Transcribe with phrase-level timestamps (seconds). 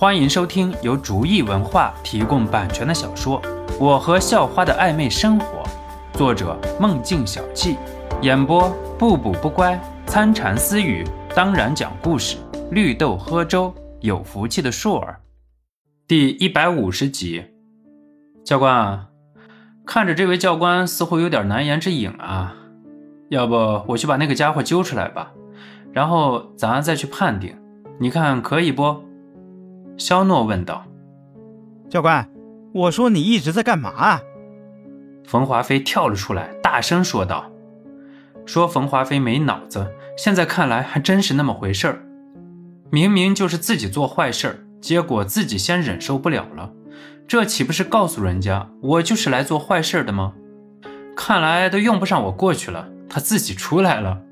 [0.00, 3.42] 欢迎收听由竹意文化提供版权的小说
[3.80, 5.64] 《我和校花的暧昧生活》，
[6.16, 7.76] 作者梦境小憩，
[8.22, 9.76] 演播不补不乖、
[10.06, 12.36] 参禅私语，当然讲故事，
[12.70, 15.18] 绿豆喝粥，有福气的硕儿，
[16.06, 17.44] 第一百五十集。
[18.44, 19.08] 教官啊，
[19.84, 22.54] 看着这位教官似乎有点难言之隐啊，
[23.30, 25.32] 要不我去把那个家伙揪出来吧，
[25.92, 27.56] 然后咱再去判定，
[27.98, 29.07] 你看可以不？
[29.98, 30.84] 肖诺问道
[31.90, 32.30] ：“教官，
[32.72, 34.20] 我说你一直在干嘛啊？”
[35.26, 37.50] 冯华飞跳了出来，大声说道
[38.46, 42.02] ：“说冯华飞没脑子，现在看来还真是那么回事儿。
[42.90, 46.72] 明明就是自己做坏事儿，结果自己先忍受不了了，
[47.26, 50.32] 这岂不是告诉人家我就是来做坏事的吗？
[51.14, 54.22] 看来都用不上我过去了，他自己出来了。”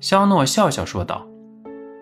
[0.00, 1.27] 肖诺笑笑说道。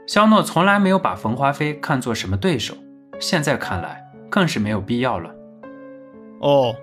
[0.06, 2.74] 肖诺从来没有把冯华飞看作什么对手，
[3.19, 5.34] 现在看来更是没有必要了。
[6.41, 6.75] 哦，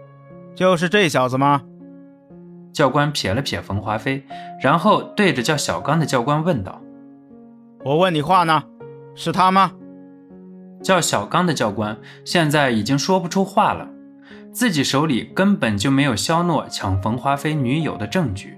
[0.54, 1.62] 就是这小子吗？
[2.74, 4.24] 教官瞥了瞥冯华飞，
[4.62, 6.82] 然后对着叫小刚的教官问道
[7.86, 8.64] ：“我问你话呢，
[9.16, 9.72] 是他吗？”
[10.84, 13.88] 叫小刚的教官现在已经说不出话了，
[14.52, 18.58] 自己手里根本就没有肖诺抢冯华飞女友的证据，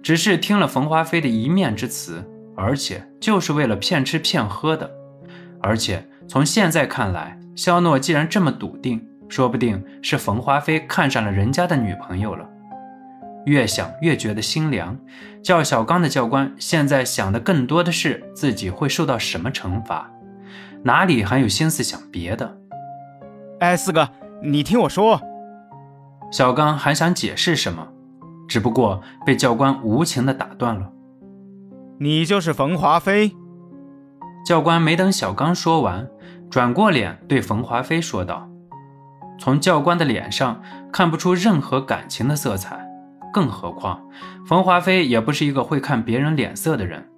[0.00, 2.22] 只是听了冯华飞的一面之词。
[2.56, 4.90] 而且就是为了骗吃骗喝的，
[5.60, 12.48] 而且从现在看来，肖诺既然这么笃定，说不定是冯华飞看上了人家的女朋友了。
[13.46, 14.98] 越想越觉得心凉。
[15.42, 20.10] 叫小刚的教官现在想的更多的是自己会受到什么惩罚，
[20.82, 22.56] 哪里还有心思想别的？
[23.60, 24.08] 哎，四哥，
[24.42, 25.20] 你听我说。
[26.32, 27.86] 小刚还想解释什么，
[28.48, 30.90] 只不过被教官无情的打断了。
[31.98, 33.36] 你就是冯华飞。
[34.44, 36.08] 教官没等小刚说完，
[36.50, 38.48] 转过脸对冯华飞说道
[39.38, 40.60] ：“从教官的脸上
[40.92, 42.84] 看不出任何感情的色彩，
[43.32, 44.02] 更何况
[44.44, 47.08] 冯华飞也不是一个会看别人脸色的人，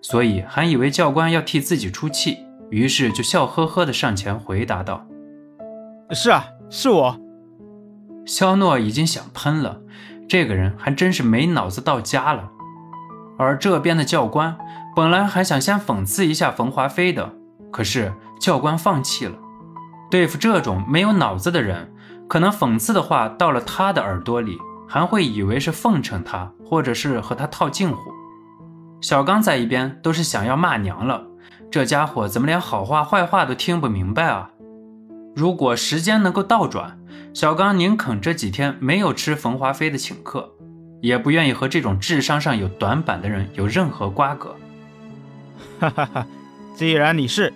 [0.00, 2.38] 所以还以为教官要替自己出气，
[2.70, 5.06] 于是就笑呵呵地上前回答道
[6.10, 7.20] ：‘是啊，是我。’
[8.24, 9.82] 肖诺已经想喷了，
[10.26, 12.50] 这个人还真是没脑子到家了。”
[13.38, 14.56] 而这边的教官
[14.94, 17.34] 本来还想先讽刺一下冯华飞的，
[17.70, 19.34] 可是教官放弃了。
[20.10, 21.92] 对付这种没有脑子的人，
[22.28, 28.12] 可能讽刺的话到了他的耳朵里，还会以为是奉承他，或者是和他套近乎。
[29.00, 31.26] 小刚在一边都是想要骂娘了，
[31.70, 34.50] 这家伙怎么连好话坏话都听不明白啊？
[35.34, 36.98] 如果时间能够倒转，
[37.32, 40.52] 小刚宁肯这几天没有吃冯华飞的请客。
[41.02, 44.56] 也不愿意和这种智商上有短板的人有任何瓜葛。
[45.80, 46.26] 哈哈哈，
[46.76, 47.52] 既然你是，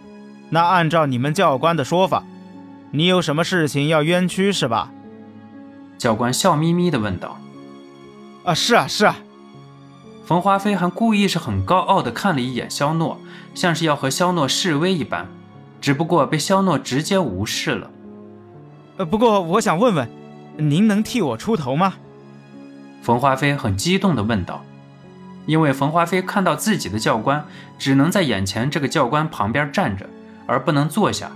[0.51, 2.25] 那按照你们教官的说法，
[2.91, 4.91] 你有什么事情要冤屈是吧？
[5.97, 7.39] 教官笑眯眯地问道。
[8.43, 9.17] 啊，是啊，是啊。
[10.25, 13.21] 冯华飞还故意是很高傲地看了一眼肖诺，
[13.55, 15.29] 像是要和肖诺示威一般，
[15.81, 17.89] 只不过被肖诺直接无视了。
[18.97, 20.09] 呃，不过我想问问，
[20.57, 21.95] 您能替我出头吗？
[23.07, 24.65] 冯华飞很激动地问道
[25.47, 27.47] ：“因为冯华飞看到自己的教官
[27.79, 30.05] 只能在眼前这个教官旁边站着，
[30.45, 31.31] 而不能坐下，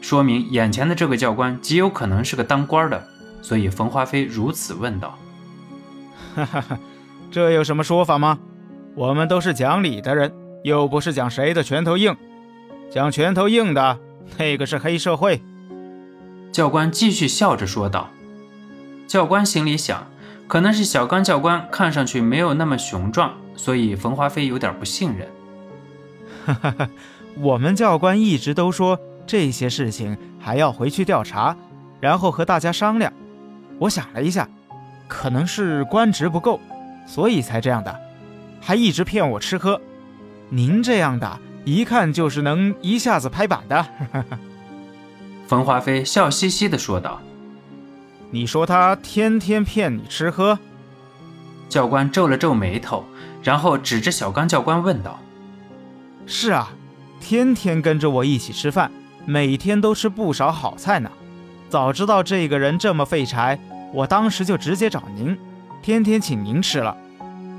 [0.00, 3.00] 说明眼前的这个教官极有可能是个当官的，
[3.40, 5.16] 所以冯华飞如此问道。
[6.34, 6.78] ”“哈哈哈，
[7.30, 8.40] 这有什么说法吗？
[8.96, 10.32] 我们都是讲理的人，
[10.64, 12.16] 又不是讲谁的拳头硬。
[12.90, 13.96] 讲拳头硬的
[14.38, 15.40] 那个是黑社会。”
[16.50, 18.10] 教官继续笑着说道。
[19.06, 20.04] 教官心里想。
[20.52, 25.26] 可能是小刚教官看上去没有那么雄壮，所以冯华飞有点不信任。
[26.44, 26.90] 哈哈哈，
[27.38, 31.56] 我们教官一直都说这些事情还要回去调查，
[32.00, 33.10] 然后和大家商量。
[33.78, 34.46] 我想了一下，
[35.08, 36.60] 可能是官职不够，
[37.06, 38.00] 所以才这样的，
[38.60, 39.80] 还一直骗我吃喝。
[40.50, 43.86] 您这样的，一看就是能一下子拍板的。
[45.48, 47.22] 冯华飞笑嘻嘻地说道。
[48.34, 50.58] 你说他天天骗你吃喝？
[51.68, 53.04] 教官皱了皱眉头，
[53.42, 55.20] 然后指着小刚教官问道
[56.24, 56.70] ：“是啊，
[57.20, 58.90] 天天跟着我一起吃饭，
[59.26, 61.10] 每天都吃不少好菜呢。
[61.68, 63.58] 早知道这个人这么废柴，
[63.92, 65.38] 我当时就直接找您，
[65.82, 66.96] 天天请您吃了。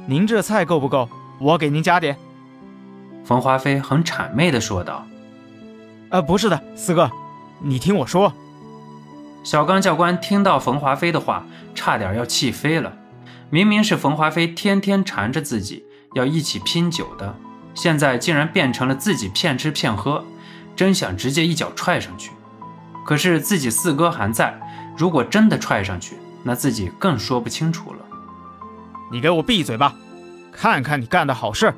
[0.08, 1.08] 您这菜够不够？
[1.40, 2.18] 我给您加点。”
[3.24, 5.06] 冯华飞很谄媚地说道
[6.10, 7.12] ：“呃，不是的，四哥，
[7.62, 8.34] 你听我说。”
[9.44, 11.46] 小刚教官听到冯华飞的话，
[11.76, 12.94] 差点要气飞了。
[13.50, 17.36] 明明是冯华飞天天缠着自己要一起拼酒的，
[17.76, 20.24] 现在竟然变成了自己骗吃骗喝，
[20.76, 22.32] 真想直接一脚踹上去。
[23.06, 24.58] 可是自己四哥还在，
[24.98, 28.00] 如果真的踹上去，那自己更说不清楚了。
[29.12, 29.94] 你给我闭嘴吧！
[30.52, 31.74] 看看你干的好事，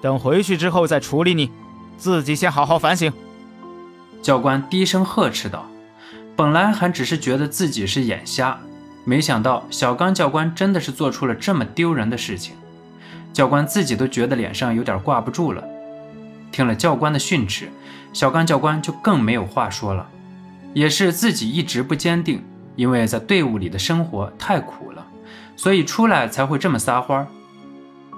[0.00, 1.50] 等回去之后再处理你。
[1.96, 3.12] 自己先好好反省。
[4.22, 5.66] 教官低声呵斥道
[6.36, 8.58] ：“本来还只是觉得自己是眼瞎，
[9.04, 12.56] 没想到小刚教官真的是做出了这么丢人的事情。
[13.32, 15.62] 教官自己都觉得脸上有点挂不住了。
[16.50, 17.68] 听了教官的训斥，
[18.12, 20.08] 小刚教官就更没有话说了。
[20.72, 22.42] 也是自己一直不坚定，
[22.74, 25.06] 因为在队伍里的生活太苦了，
[25.56, 27.26] 所以出来才会这么撒欢。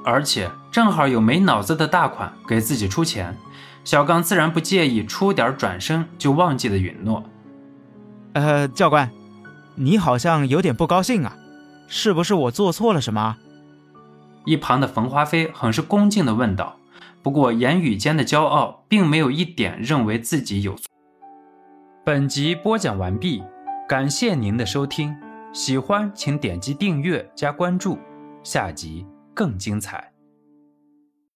[0.04, 3.36] 而且正好有没脑子的大款给自己出钱。”
[3.84, 7.22] 小刚自然不介意出点转身就忘记的允诺。
[8.36, 9.10] 呃，教官，
[9.76, 11.38] 你好像有点不高兴啊，
[11.88, 13.38] 是不是我做错了什么？
[14.44, 16.76] 一旁的冯华飞很是恭敬地问道。
[17.22, 20.84] 不过言语间的骄傲并没有一点认为自己有错。
[22.04, 23.42] 本集播讲完毕，
[23.88, 25.16] 感谢您的收听，
[25.54, 27.98] 喜欢请点击订阅加关注，
[28.42, 30.12] 下集更精彩。